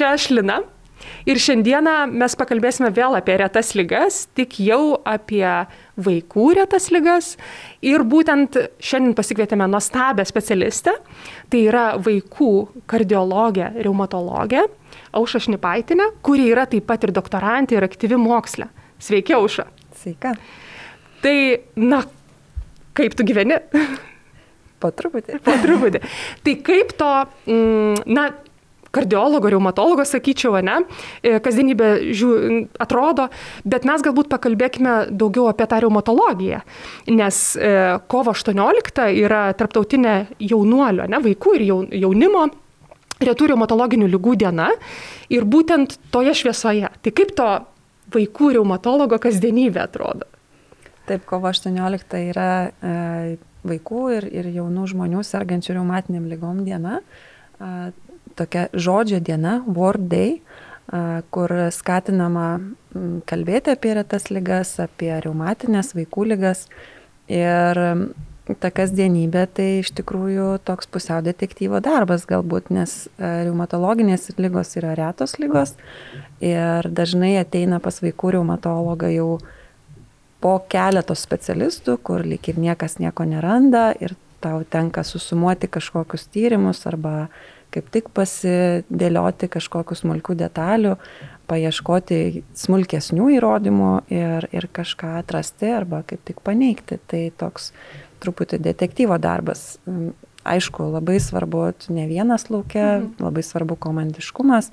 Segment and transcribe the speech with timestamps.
[0.00, 0.62] čia aš Lina.
[1.28, 5.44] Ir šiandieną mes pakalbėsime vėl apie retas lygas, tik jau apie
[6.00, 7.34] vaikų retas lygas.
[7.84, 10.94] Ir būtent šiandien pasikvietėme nuostabę specialistę,
[11.52, 12.52] tai yra vaikų
[12.90, 14.66] kardiologė, reumatologė
[15.16, 18.68] Auša Šnipaitinė, kuri yra taip pat ir doktorantė ir aktyvi moksle.
[19.00, 19.66] Sveiki, Auša.
[20.00, 20.34] Sveika.
[21.24, 21.36] Tai,
[21.80, 22.04] na,
[22.96, 23.60] kaip tu gyveni?
[24.80, 25.40] Po truputį.
[25.44, 26.00] Po truputį.
[26.44, 27.10] Tai kaip to,
[27.52, 28.30] mm, na,
[28.90, 30.80] kardiologo, reumatologo, sakyčiau, ne,
[31.22, 32.30] e, kasdienybė žiū,
[32.82, 33.28] atrodo,
[33.64, 36.62] bet mes galbūt pakalbėkime daugiau apie tą reumatologiją,
[37.14, 37.70] nes e,
[38.10, 41.66] kovo 18 yra tarptautinė jaunuolio, ne, vaikų ir
[42.02, 42.48] jaunimo
[43.20, 44.70] retų reumatologinių lygų diena
[45.30, 46.88] ir būtent toje šviesoje.
[47.04, 47.48] Tai kaip to
[48.14, 50.26] vaikų reumatologo kasdienybė atrodo?
[51.06, 52.94] Taip, kovo 18 yra e,
[53.66, 57.00] vaikų ir, ir jaunų žmonių sergančių reumatiniam lygom diena.
[57.00, 57.29] E,
[58.38, 60.40] tokia žodžio diena, Word Day,
[61.30, 62.48] kur skatinama
[63.30, 66.66] kalbėti apie retas lygas, apie reumatinės vaikų lygas.
[67.30, 67.78] Ir
[68.58, 75.36] ta kasdienybė tai iš tikrųjų toks pusiau detektyvo darbas galbūt, nes reumatologinės lygos yra retos
[75.38, 75.76] lygos
[76.42, 79.28] ir dažnai ateina pas vaikų reumatologą jau
[80.40, 86.86] po keletos specialistų, kur lyg ir niekas nieko neranda ir tau tenka susumuoti kažkokius tyrimus
[86.88, 87.28] arba
[87.70, 90.96] kaip tik pasidėlioti kažkokių smulkių detalių,
[91.50, 96.98] paieškoti smulkesnių įrodymų ir, ir kažką atrasti arba kaip tik paneigti.
[97.10, 97.70] Tai toks
[98.22, 99.78] truputį detektyvo darbas.
[100.50, 103.20] Aišku, labai svarbu ne vienas laukia, mhm.
[103.22, 104.70] labai svarbu komandiškumas,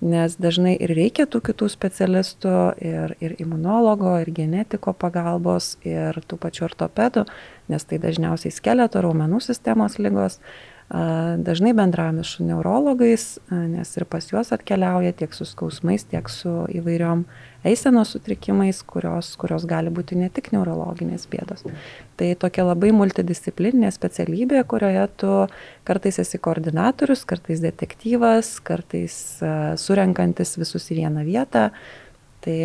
[0.00, 6.38] nes dažnai ir reikia tų kitų specialistų, ir, ir imunologo, ir genetiko pagalbos, ir tų
[6.42, 7.26] pačių ortopedų,
[7.72, 10.40] nes tai dažniausiai skeleto raumenų sistemos lygos.
[10.86, 17.24] Dažnai bendravome su neurologais, nes ir pas juos atkeliauja tiek su skausmais, tiek su įvairiom
[17.66, 21.64] eisenos sutrikimais, kurios, kurios gali būti ne tik neurologinės bėdos.
[22.14, 25.32] Tai tokia labai multidisciplininė specialybė, kurioje tu
[25.88, 29.18] kartais esi koordinatorius, kartais detektyvas, kartais
[29.82, 31.72] surenkantis visus į vieną vietą.
[32.46, 32.58] Tai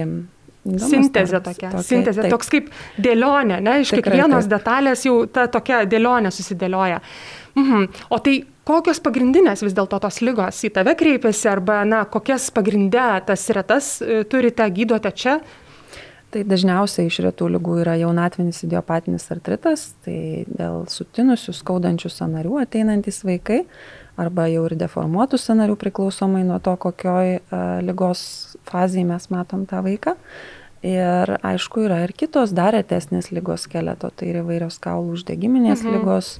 [0.61, 2.33] Įdomus sintezė tokia, tokia sintezė, taip.
[2.35, 2.67] toks kaip
[3.01, 4.51] dėlionė, ne, iš Tikrai, kiekvienos taip.
[4.53, 6.99] detalės jau ta tokia dėlionė susidėlioja.
[7.57, 7.87] Mhm.
[8.13, 8.35] O tai
[8.67, 13.95] kokios pagrindinės vis dėlto tos lygos į tave kreipiasi arba, na, kokias pagrindę tas retas
[14.05, 15.39] e, turite, gydote čia?
[16.31, 23.19] Tai dažniausiai iš retų lygų yra jaunatvinis idiopatinis artritas, tai dėl sutinusių, skaudančių sanarių ateinantis
[23.27, 23.65] vaikai
[24.21, 28.23] arba jau ir deformuotų sanarių priklausomai nuo to, kokioj uh, lygos
[28.69, 30.17] fazėje mes matom tą vaiką.
[30.81, 35.97] Ir aišku, yra ir kitos dar retesnės lygos skeleto, tai ir įvairios kaulų uždegiminės mhm.
[35.99, 36.31] lygos,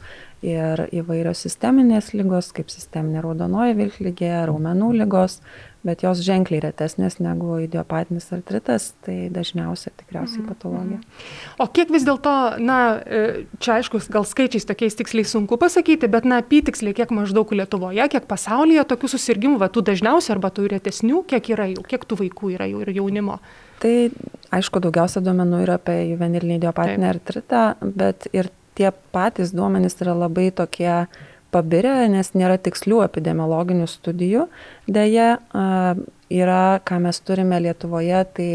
[0.42, 5.40] ir įvairios sisteminės lygos, kaip sisteminė raudonoji vilklygė, raumenų lygos,
[5.88, 11.00] bet jos ženkliai retesnės negu idiopatinis artritas, tai dažniausiai tikriausiai mhm, patologija.
[11.00, 11.32] Mhm.
[11.64, 16.28] O kiek vis dėlto, na, e, čia aišku, gal skaičiais tokiais tiksliai sunku pasakyti, bet,
[16.30, 21.26] na, apytiksliai, kiek maždaug Lietuvoje, kiek pasaulyje tokių susirgymų, va, tų dažniausių arba tų retesnių,
[21.32, 23.42] kiek yra jų, kiek tų vaikų yra jų ir jaunimo?
[23.82, 23.94] Tai
[24.54, 30.52] aišku, daugiausia duomenų yra apie juvenilinį idiopatinį artritą, bet ir tie patys duomenys yra labai
[30.56, 31.08] tokie
[31.52, 34.48] pabirę, nes nėra tikslių epidemiologinių studijų.
[34.88, 35.38] Deja,
[36.32, 38.50] yra, ką mes turime Lietuvoje, tai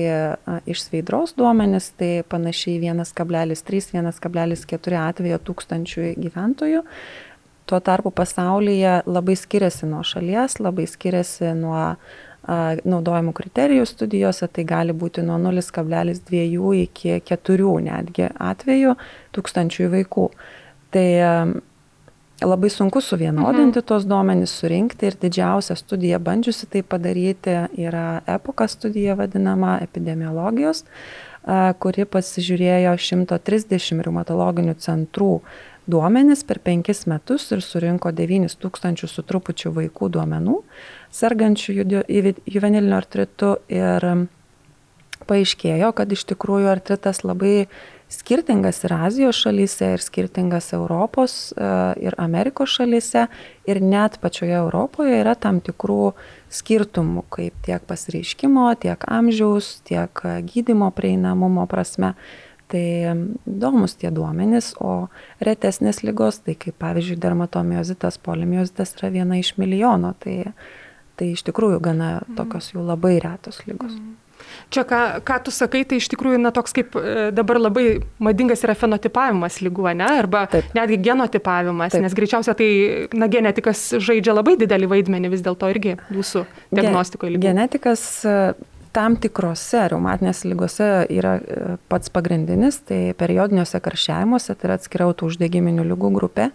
[0.69, 6.81] iš sveidros duomenys, tai panašiai 1,3-1,4 atvejo tūkstančių gyventojų.
[7.67, 11.97] Tuo tarpu pasaulyje labai skiriasi nuo šalies, labai skiriasi nuo
[12.47, 16.23] naudojimų kriterijų studijose, tai gali būti nuo 0,2
[16.84, 18.95] iki 4 netgi atvejų
[19.34, 20.31] tūkstančių vaikų.
[20.95, 21.09] Tai
[22.45, 23.87] labai sunku suvienodinti mhm.
[23.87, 30.85] tos duomenys, surinkti ir didžiausia studija bandžiusi tai padaryti yra epoka studija vadinama epidemiologijos,
[31.81, 35.41] kuri pasižiūrėjo 130 reumatologinių centrų
[35.87, 40.57] duomenis per penkis metus ir surinko 9 tūkstančių su trupučiu vaikų duomenų
[41.15, 44.27] sergančių juveniliniu artritu ir
[45.27, 47.69] paaiškėjo, kad iš tikrųjų artritas labai
[48.09, 51.69] skirtingas ir Azijos šalyse, ir skirtingas Europos e,
[52.07, 53.27] ir Amerikos šalyse,
[53.67, 56.13] ir net pačioje Europoje yra tam tikrų
[56.53, 60.23] skirtumų, kaip tiek pasireiškimo, tiek amžiaus, tiek
[60.53, 62.15] gydimo prieinamumo prasme.
[62.67, 62.83] Tai
[63.47, 65.07] įdomus tie duomenys, o
[65.39, 70.51] retesnės lygos, tai kaip pavyzdžiui dermatomiozitas, polimiozitas yra viena iš milijono, tai,
[71.15, 73.95] tai iš tikrųjų gana tokios jau labai retos lygos.
[73.95, 74.26] Mm.
[74.73, 77.87] Čia, ką, ką tu sakai, tai iš tikrųjų, na, toks kaip e, dabar labai
[78.23, 80.09] madingas yra fenotipavimas lygų, ne?
[80.23, 80.71] Arba Taip.
[80.77, 82.07] netgi genotipavimas, Taip.
[82.07, 82.71] nes greičiausiai tai,
[83.17, 87.47] na, genetikas žaidžia labai didelį vaidmenį vis dėlto irgi jūsų diagnostikoje lygų.
[87.47, 88.39] Genetikas e,
[88.97, 95.85] tam tikrose reumatinės lygose yra e, pats pagrindinis, tai periodiniuose karščiavimuose, tai yra atskira autouždegiminių
[95.93, 96.51] lygų grupė.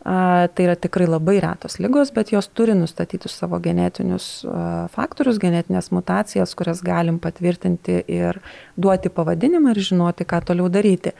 [0.00, 4.46] Tai yra tikrai labai retos lygos, bet jos turi nustatyti savo genetinius
[4.94, 8.40] faktorius, genetinės mutacijas, kurias galim patvirtinti ir
[8.80, 11.12] duoti pavadinimą ir žinoti, ką toliau daryti.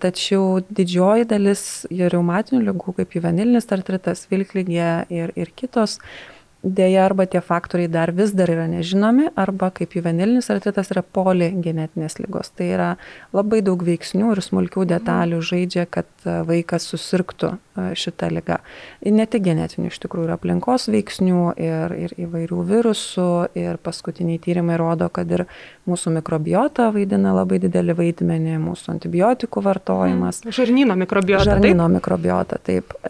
[0.00, 7.24] Tačiau didžioji dalis reumatinių lygų, kaip juvenilinis artritas, vilklygė ir, ir kitos, a, Deja, arba
[7.24, 12.52] tie faktoriai dar vis dar yra nežinomi, arba kaip juvenilinis artritas yra poligenetinės lygos.
[12.52, 12.88] Tai yra
[13.32, 18.60] labai daug veiksnių ir smulkių detalių žaidžia, kad e, vaikas susirgtų e, šitą lygą.
[19.00, 24.36] Ir ne tik genetinių, iš tikrųjų, ir aplinkos veiksnių, ir, ir įvairių virusų, ir paskutiniai
[24.44, 25.48] tyrimai rodo, kad ir
[25.88, 30.44] mūsų mikrobiota vaidina labai didelį vaidmenį, mūsų antibiotikų vartojimas.
[30.44, 31.54] Žarnyno mikrobiota.
[31.54, 32.02] Žarnyno taip?
[32.02, 33.00] mikrobiota, taip.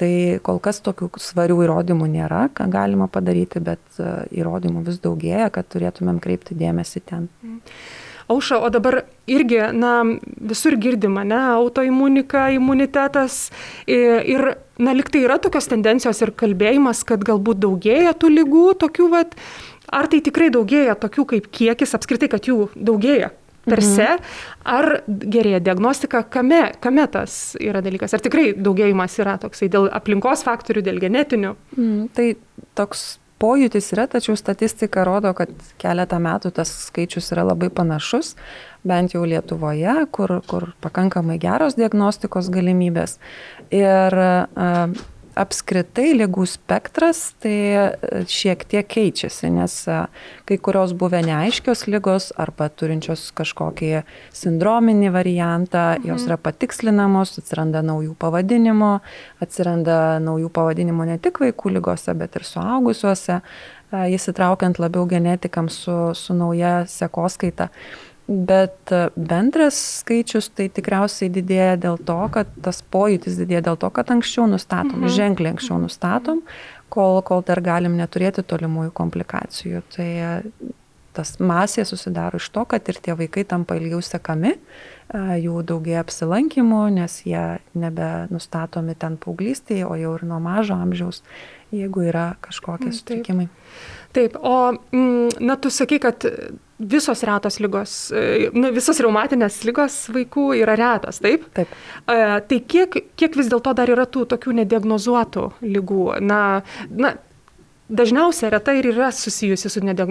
[0.00, 0.12] Tai
[0.46, 5.68] kol kas tokių svarių įrodymų nėra, ką galima padaryti, bet e, įrodymų vis daugėja, kad
[5.68, 7.26] turėtumėm kreipti dėmesį ten.
[8.30, 9.92] Auša, o dabar irgi, na,
[10.52, 13.50] visur girdima, ne, autoimunika, imunitetas
[13.90, 14.44] ir,
[14.78, 19.34] na, liktai yra tokios tendencijos ir kalbėjimas, kad galbūt daugėja tų lygų, tokių, vat,
[19.90, 23.32] ar tai tikrai daugėja tokių kaip kiekis, apskritai, kad jų daugėja?
[23.64, 24.28] Per se, mhm.
[24.72, 30.44] ar gerėja diagnostika, kame, kame tas yra dalykas, ar tikrai daugėjimas yra toksai dėl aplinkos
[30.46, 31.54] faktorių, dėl genetinių?
[31.76, 32.32] Mm, tai
[32.78, 38.34] toks pojūtis yra, tačiau statistika rodo, kad keletą metų tas skaičius yra labai panašus,
[38.84, 43.16] bent jau Lietuvoje, kur, kur pakankamai geros diagnostikos galimybės.
[43.72, 44.92] Ir uh,
[45.40, 47.84] apskritai lygų spektras tai e,
[48.28, 49.98] šiek tiek keičiasi, nes e,
[50.48, 54.04] kai kurios buvę neaiškios lygos arba turinčios kažkokį
[54.36, 56.10] sindrominį variantą, mhm.
[56.12, 58.92] jos yra patikslinamos, atsiranda naujų pavadinimų,
[59.44, 65.98] atsiranda naujų pavadinimų ne tik vaikų lygose, bet ir suaugusiuose, e, įsitraukiant labiau genetikams su,
[66.18, 67.70] su nauja sekoskaita.
[68.30, 73.90] Bet e, bendras skaičius tai tikriausiai didėja dėl to, kad tas pojūtis didėja dėl to,
[73.96, 75.14] kad anksčiau nustatom, mhm.
[75.16, 76.44] ženkliai anksčiau nustatom,
[76.94, 79.82] kol, kol dar galim neturėti tolimųjų komplikacijų.
[79.96, 80.30] Tai e,
[81.18, 86.06] tas masė susidaro iš to, kad ir tie vaikai tampa ilgiau sekami, e, jų daugėja
[86.06, 87.44] apsilankimų, nes jie
[87.74, 91.24] nebenustatomi ten paauglystėje, o jau ir nuo mažo amžiaus,
[91.74, 93.50] jeigu yra kažkokie mm, sutrikimai.
[94.14, 96.30] Taip, o mm, na, tu sakai, kad
[96.80, 101.44] visos retos lygos, e, nu, visos reumatinės lygos vaikų yra retos, taip?
[101.56, 101.72] Taip.
[102.08, 102.18] E,
[102.48, 106.06] tai kiek, kiek vis dėlto dar yra tų tokių nediagnozuotų lygų?
[106.24, 106.40] Na,
[106.88, 107.14] na,
[107.90, 110.10] dažniausiai reta ir yra susijusi su nediag...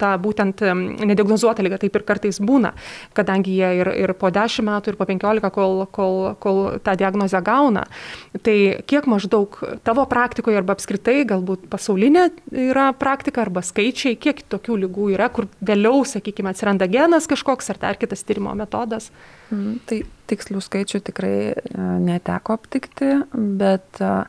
[0.00, 0.62] ta būtent
[1.06, 2.72] nediagnozuota lyga, taip ir kartais būna,
[3.16, 7.40] kadangi jie ir, ir po 10 metų, ir po 15, kol, kol, kol tą diagnozę
[7.46, 7.86] gauna.
[8.46, 8.56] Tai
[8.90, 12.28] kiek maždaug tavo praktikoje arba apskritai galbūt pasaulinė
[12.70, 17.82] yra praktika arba skaičiai, kiek tokių lygų yra, kur vėliau, sakykime, atsiranda genas kažkoks ar
[17.82, 19.10] dar kitas tyrimo metodas?
[19.50, 21.54] Mm, tai tikslių skaičių tikrai e,
[22.06, 24.22] neteko aptikti, bet uh,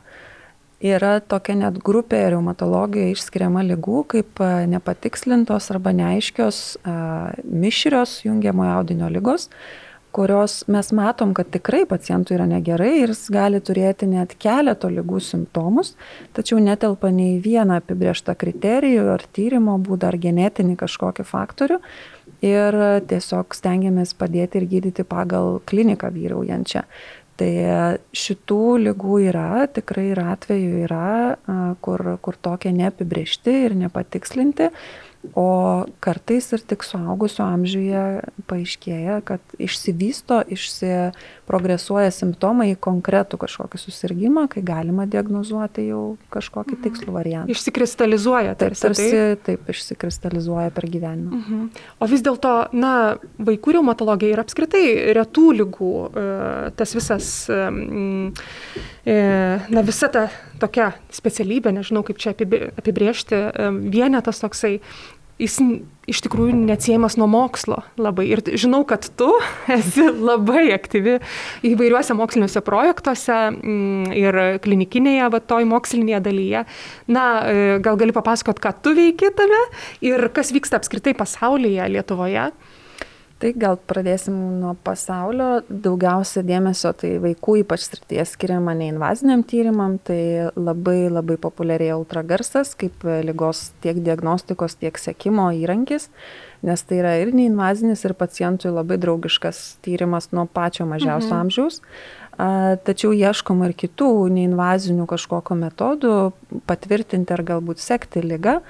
[0.82, 4.42] yra tokia net grupė reumatologijoje išskiriama lygų kaip
[4.72, 6.58] nepatikslintos arba neaiškios
[7.46, 9.48] mišrios jungiamojo audinio lygos,
[10.12, 15.22] kurios mes matom, kad tikrai pacientui yra negerai ir jis gali turėti net keleto lygų
[15.24, 15.94] simptomus,
[16.36, 21.80] tačiau netelpa nei vieną apibrieštą kriterijų ar tyrimo būdą ar genetinį kažkokį faktorių.
[22.42, 22.74] Ir
[23.06, 26.82] tiesiog stengiamės padėti ir gydyti pagal kliniką vyraujančią.
[27.42, 31.06] Tai šitų lygų yra, tikrai ir atveju yra,
[31.82, 34.68] kur, kur tokie neapibriešti ir nepatikslinti.
[35.22, 38.00] O kartais ir tik suaugusio amžiuje
[38.50, 46.02] paaiškėja, kad išsivysto, išsiprogresuoja simptomai į konkretų kažkokį susirgymą, kai galima diagnozuoti jau
[46.34, 46.82] kažkokį mhm.
[46.88, 47.54] tikslų variantą.
[47.54, 51.38] Išsikristalizuoja, tarsi, tarsi taip, taip išsikristalizuoja per gyvenimą.
[51.38, 51.62] Mhm.
[52.02, 52.92] O vis dėlto, na,
[53.38, 56.26] vaikų reumatologija ir apskritai retų lygų, e,
[56.82, 59.16] tas visas, e,
[59.70, 60.26] na, visa ta
[60.62, 63.38] tokia specialybė, nežinau kaip čia apibriežti,
[63.90, 64.76] vienetas toksai
[65.40, 65.58] jis
[66.10, 68.26] iš tikrųjų neatsiejamas nuo mokslo labai.
[68.34, 69.28] Ir žinau, kad tu
[69.76, 71.18] esi labai aktyvi
[71.68, 76.66] įvairiuose moksliniuose projektuose mm, ir klinikinėje, va, toj mokslinėje dalyje.
[77.12, 79.62] Na, e, gal gali papasakot, ką tu veiki tame
[80.04, 82.50] ir kas vyksta apskritai pasaulyje, Lietuvoje?
[83.42, 85.64] Tai gal pradėsim nuo pasaulio.
[85.66, 93.02] Daugiausia dėmesio tai vaikų ypač srityje skiriama neinvaziniam tyrimam, tai labai labai populiarėja ultragarsas kaip
[93.26, 96.06] lygos tiek diagnostikos, tiek sekimo įrankis,
[96.62, 101.42] nes tai yra ir neinvazinis, ir pacientui labai draugiškas tyrimas nuo pačio mažiausio mhm.
[101.42, 101.82] amžiaus.
[102.86, 106.16] Tačiau ieškoma ir kitų neinvazinių kažkokio metodų
[106.70, 108.60] patvirtinti ar galbūt sekti lygą.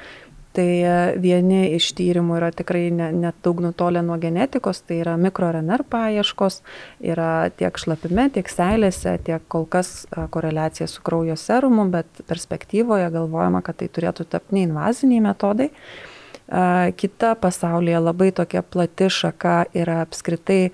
[0.52, 3.32] Tai e, vieni iš tyrimų yra tikrai net ne
[3.64, 6.60] nutolę nuo genetikos, tai yra mikroRNR paieškos,
[7.00, 13.08] yra tiek šlapime, tiek seilėse, tiek kol kas e, koreliacija su kraujo serumu, bet perspektyvoje
[13.14, 15.70] galvojama, kad tai turėtų tapti neinvaziniai metodai.
[15.72, 20.66] E, kita pasaulyje labai tokia plati šaka yra apskritai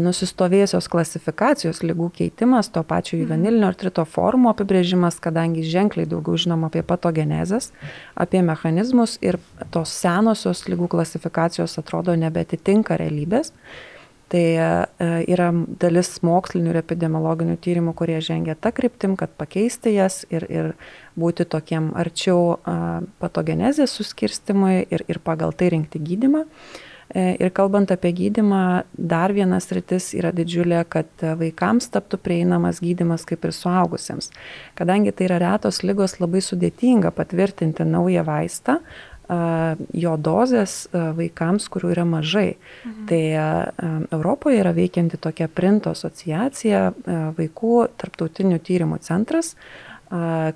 [0.00, 3.24] nusistovėjusios klasifikacijos lygų keitimas, to pačio mhm.
[3.24, 7.72] juvenilinio artrito formų apibrėžimas, kadangi ženkliai daugiau žinom apie patogenezes,
[8.16, 9.40] apie mechanizmus ir
[9.74, 13.52] tos senosios lygų klasifikacijos atrodo nebetitinka realybės.
[14.32, 14.40] Tai
[15.30, 20.70] yra dalis mokslinių ir epidemiologinių tyrimų, kurie žengia tą kryptim, kad pakeisti jas ir, ir
[21.20, 22.56] būti tokiem arčiau
[23.22, 26.42] patogenezės suskirstimui ir, ir pagal tai rinkti gydimą.
[26.48, 33.22] E, ir kalbant apie gydimą, dar vienas rytis yra didžiulė, kad vaikams taptų prieinamas gydimas
[33.28, 34.32] kaip ir suaugusiems.
[34.74, 38.80] Kadangi tai yra retos lygos, labai sudėtinga patvirtinti naują vaistą,
[39.94, 42.56] jo dozės vaikams, kurių yra mažai.
[42.84, 43.06] Mhm.
[43.08, 43.22] Tai
[44.12, 46.90] Europoje yra veikianti tokia Printo asociacija,
[47.38, 49.54] vaikų tarptautinių tyrimų centras,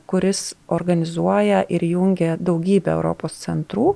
[0.06, 3.94] kuris organizuoja ir jungia daugybę Europos centrų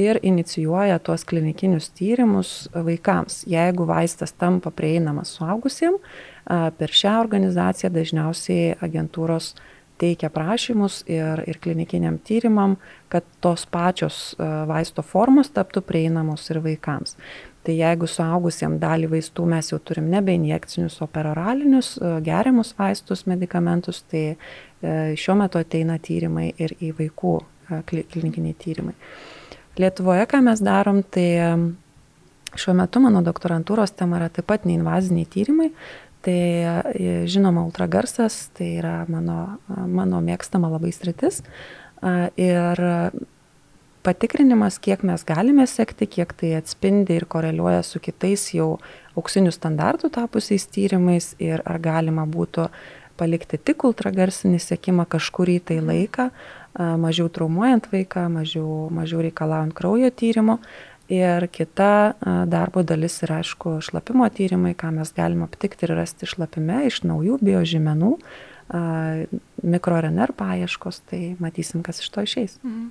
[0.00, 3.44] ir inicijuoja tuos klinikinius tyrimus vaikams.
[3.50, 6.00] Jeigu vaistas tampa prieinamas suaugusiems,
[6.78, 9.54] per šią organizaciją dažniausiai agentūros
[10.00, 12.78] teikia prašymus ir, ir klinikiniam tyrimam,
[13.12, 17.16] kad tos pačios vaisto formos taptų prieinamos ir vaikams.
[17.60, 24.00] Tai jeigu suaugusiems dalį vaistų mes jau turim nebe injekcinius, o peroralinius, geriamus vaistus, medikamentus,
[24.08, 24.36] tai e,
[25.20, 27.34] šiuo metu ateina tyrimai ir į vaikų
[27.90, 28.96] klinikiniai tyrimai.
[29.78, 31.28] Lietuvoje, ką mes darom, tai
[32.58, 35.70] šiuo metu mano doktorantūros tema yra taip pat neinvaziniai tyrimai.
[36.20, 41.40] Tai e, žinoma, ultragarsas, tai yra mano, mano mėgstama labai sritis.
[42.36, 42.82] Ir
[44.04, 48.78] patikrinimas, kiek mes galime sekti, kiek tai atspindi ir koreliuoja su kitais jau
[49.18, 52.68] auksinių standartų tapusiais tyrimais ir ar galima būtų
[53.20, 56.30] palikti tik ultragarsinį sekimą kažkurį tai laiką,
[56.78, 60.60] mažiau traumuojant vaiką, mažiau, mažiau reikalaujant kraujo tyrimo.
[61.10, 62.14] Ir kita
[62.46, 67.40] darbo dalis yra, aišku, šlapimo tyrimai, ką mes galime aptikti ir rasti šlapime iš naujų
[67.42, 68.12] biožymenų,
[69.62, 72.56] mikroRNR paieškos, tai matysim, kas iš to išeis.
[72.64, 72.90] Mhm.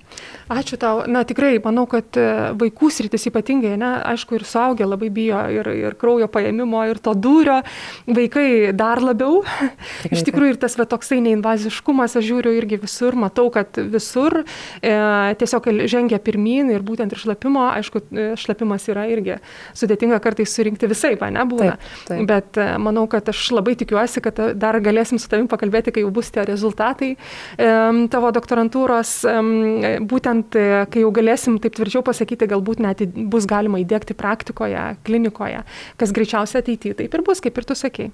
[0.54, 1.04] Ačiū tau.
[1.08, 2.26] Na tikrai, manau, kad e,
[2.60, 7.14] vaikų sritis ypatingai, ne, aišku, ir suaugę labai bijo ir, ir kraujo paėmimo, ir to
[7.18, 7.60] dūrio,
[8.08, 9.42] vaikai dar labiau.
[10.04, 14.42] Tikrai, iš tikrųjų, ir tas va, toksai neinvaziškumas, aš žiūriu irgi visur, matau, kad visur
[14.42, 14.94] e,
[15.40, 19.40] tiesiog žengia pirmin ir būtent ir šlapimo, aišku, e, šlapimas yra irgi
[19.78, 21.76] sudėtinga kartais surinkti visai, ne, būna.
[21.80, 22.24] Taip, taip.
[22.30, 26.14] Bet e, manau, kad aš labai tikiuosi, kad dar galėsim su tavim pakalbėti, kai jau
[26.14, 27.16] bus tie rezultatai rezultatai
[28.10, 29.14] tavo doktorantūros,
[30.10, 35.64] būtent e, kai jau galėsim taip tvirčiau pasakyti, galbūt net bus galima įdėkti praktikoje, klinikoje,
[35.98, 38.12] kas greičiausiai ateityje taip ir bus, kaip ir tu sakei.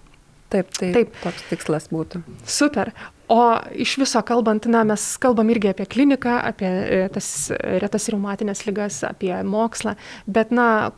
[0.53, 1.13] Taip, tai taip.
[1.23, 2.21] toks tikslas būtų.
[2.45, 2.91] Super.
[3.33, 7.49] O iš viso kalbant, na, mes kalbam irgi apie kliniką, apie e, tas
[7.81, 9.95] retas reumatinės lygas, apie mokslą,
[10.29, 10.93] bet, na,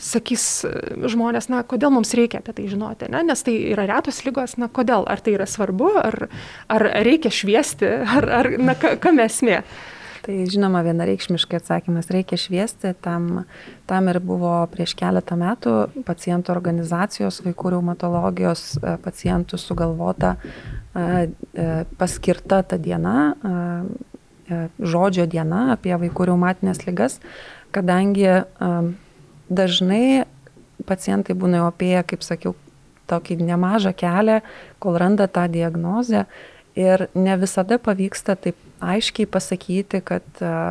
[0.00, 0.64] sakys
[1.10, 3.22] žmonės, na, kodėl mums reikia apie tai žinoti, ne?
[3.30, 6.16] nes tai yra retos lygos, na, kodėl, ar tai yra svarbu, ar,
[6.72, 9.62] ar reikia šviesti, ar, ar na, kam esmė.
[10.24, 13.42] Tai žinoma, vienareikšmiškai atsakymas reikia šviesti, tam,
[13.84, 15.74] tam ir buvo prieš keletą metų
[16.06, 21.68] pacientų organizacijos, vaikų reumatologijos e, pacientų sugalvota, e, e,
[22.00, 23.34] paskirta ta diena,
[24.80, 27.20] žodžio diena apie vaikų reumatinės lygas,
[27.72, 28.28] kadangi
[29.48, 30.24] dažnai
[30.86, 32.54] pacientai būna jau apie, kaip sakiau,
[33.10, 34.40] tokį nemažą kelią,
[34.80, 36.24] kol randa tą diagnozę
[36.74, 40.24] ir ne visada pavyksta taip aiškiai pasakyti, kad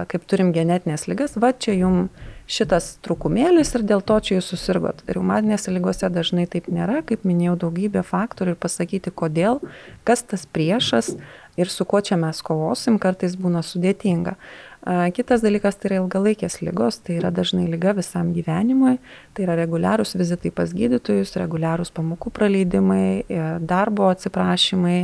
[0.09, 4.99] kaip turim genetinės lygas, va čia jums šitas trūkumėlis ir dėl to čia jūs susirgot.
[5.07, 9.61] Reumatinėse lygose dažnai taip nėra, kaip minėjau, daugybė faktorių ir pasakyti, kodėl,
[10.03, 11.13] kas tas priešas
[11.59, 14.35] ir su kuo čia mes kovosim, kartais būna sudėtinga.
[14.83, 18.97] Kitas dalykas tai yra ilgalaikės lygos, tai yra dažnai lyga visam gyvenimui,
[19.31, 24.97] tai yra reguliarūs vizitai pas gydytojus, reguliarūs pamokų praleidimai, e, darbo atsiprašymai,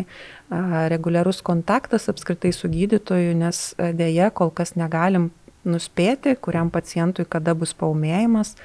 [0.91, 5.29] reguliarus kontaktas apskritai su gydytoju, nes e, dėje kol kas negalim
[5.63, 8.57] nuspėti, kuriam pacientui kada bus paumėjimas.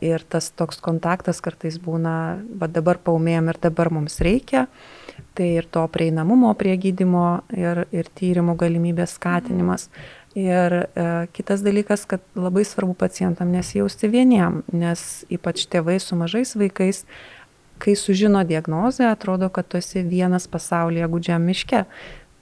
[0.00, 4.68] ir tas toks kontaktas kartais būna, va dabar paumėjom ir dabar mums reikia,
[5.34, 9.88] tai ir to prieinamumo prie gydimo ir, ir tyrimų galimybės skatinimas.
[10.36, 10.86] Ir e,
[11.32, 17.04] kitas dalykas, kad labai svarbu pacientam nesijausti vieniem, nes ypač tėvai su mažais vaikais,
[17.78, 21.84] kai sužino diagnozę, atrodo, kad tu esi vienas pasaulyje gudžiam miške.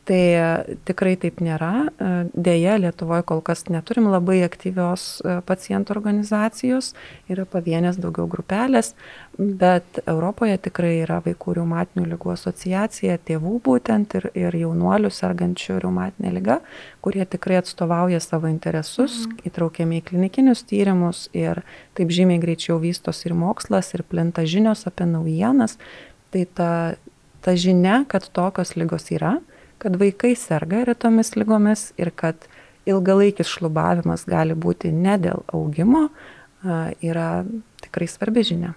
[0.07, 1.89] Tai e, tikrai taip nėra.
[1.91, 6.93] E, deja, Lietuvoje kol kas neturim labai aktyvios e, pacientų organizacijos,
[7.33, 8.93] yra pavienės daugiau grupelės,
[9.35, 16.33] bet Europoje tikrai yra vaikų reumatinių lygų asociacija, tėvų būtent ir, ir jaunuolių sergančių reumatinė
[16.37, 16.61] lyga,
[17.03, 19.43] kurie tikrai atstovauja savo interesus, mhm.
[19.51, 21.65] įtraukiami į klinikinius tyrimus ir
[21.99, 25.81] taip žymiai greičiau vystos ir mokslas, ir plinta žinios apie naujienas.
[26.31, 26.73] Tai ta,
[27.43, 29.41] ta žinia, kad tokios lygos yra,
[29.83, 32.49] kad vaikai serga retomis lygomis ir kad
[32.87, 36.09] ilgalaikis šlubavimas gali būti ne dėl augimo,
[37.03, 37.45] yra
[37.83, 38.75] tikrai svarbi žinia.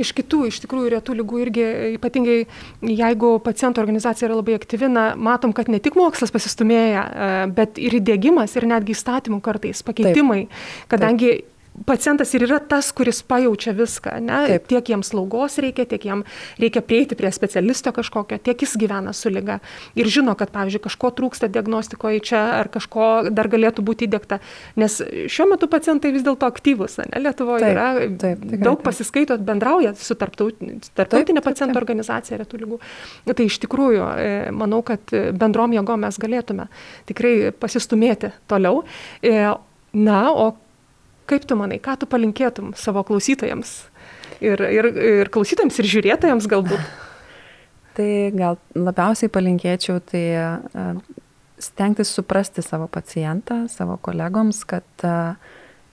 [0.00, 1.64] Iš kitų, iš tikrųjų, retų lygų irgi,
[1.98, 2.38] ypatingai
[2.80, 7.04] jeigu pacientų organizacija yra labai aktyvi, na, matom, kad ne tik mokslas pasistumėja,
[7.52, 10.88] bet ir įdėgymas, ir netgi įstatymų kartais pakeitimai, Taip.
[10.94, 11.51] kadangi Taip
[11.86, 14.38] pacientas ir yra tas, kuris pajaučia viską, ne?
[14.50, 14.66] Taip.
[14.70, 16.24] Tiek jiems slaugos reikia, tiek jam
[16.60, 19.58] reikia prieiti prie specialisto kažkokio, tiek jis gyvena su lyga.
[19.98, 24.40] Ir žino, kad, pavyzdžiui, kažko trūksta diagnostikoje čia, ar kažko dar galėtų būti įdėkta.
[24.80, 24.98] Nes
[25.32, 27.22] šiuo metu pacientai vis dėlto aktyvus, ne?
[27.24, 27.88] Lietuvoje taip, yra
[28.20, 31.82] taip, tikrai, daug pasiskaitot, bendrauja su tarptautinė, taip, pacientų taip.
[31.82, 32.80] organizacija retų lygų.
[33.32, 36.68] Tai iš tikrųjų, e, manau, kad bendrom jėgom mes galėtume
[37.08, 38.84] tikrai pasistumėti toliau.
[39.24, 39.38] E,
[39.92, 40.52] na, o
[41.30, 43.76] Kaip tu manai, ką tu palinkėtum savo klausytojams?
[44.42, 44.88] Ir, ir,
[45.22, 46.82] ir klausytojams, ir žiūrėtojams galbūt?
[47.96, 50.84] Tai gal labiausiai palinkėčiau tai e,
[51.60, 55.16] stengtis suprasti savo pacientą, savo kolegoms, kad e,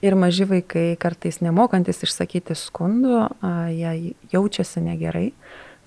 [0.00, 3.18] ir maži vaikai kartais nemokantis išsakyti skundų,
[3.76, 5.26] jie jaučiasi negerai.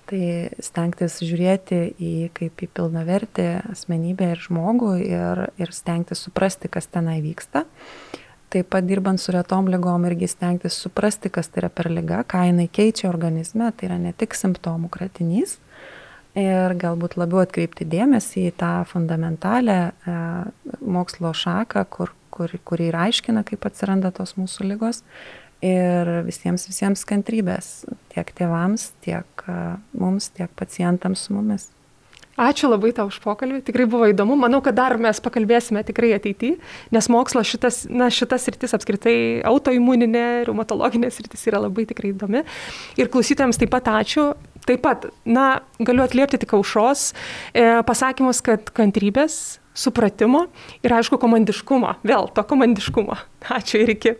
[0.06, 0.22] Tai
[0.62, 7.18] stengtis žiūrėti į kaip į pilnavertį asmenybę ir žmogų ir, ir stengtis suprasti, kas tenai
[7.24, 7.64] vyksta.
[7.64, 8.23] Uh,
[8.54, 12.44] taip pat dirbant su retom lygom irgi stengtis suprasti, kas tai yra per lyga, ką
[12.48, 15.58] jinai keičia organizme, tai yra ne tik simptomų kratinys.
[16.38, 20.16] Ir galbūt labiau atkreipti dėmesį į tą fundamentalę e,
[20.82, 25.04] mokslo šaką, kur, kur, kuri ir aiškina, kaip atsiranda tos mūsų lygos.
[25.64, 27.70] Ir visiems, visiems kantrybės,
[28.12, 29.60] tiek tėvams, tiek e,
[29.94, 31.70] mums, tiek pacientams su mumis.
[32.34, 34.34] Ačiū labai tau už pokalbį, tikrai buvo įdomu.
[34.38, 36.58] Manau, kad dar mes pakalbėsime tikrai ateityje,
[36.94, 39.16] nes mokslo šitas, na, šitas rytis apskritai
[39.46, 42.42] autoimuninė, reumatologinė rytis yra labai tikrai įdomi.
[42.98, 44.32] Ir klausytojams taip pat ačiū.
[44.64, 47.10] Taip pat, na, galiu atliepti tik aušros
[47.52, 50.46] e, pasakymus, kad kantrybės, supratimo
[50.80, 53.18] ir aišku komandiškumo, vėl to komandiškumo.
[53.58, 54.14] Ačiū ir iki.